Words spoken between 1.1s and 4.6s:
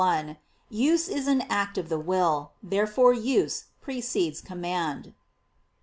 an act of the will. Therefore use precedes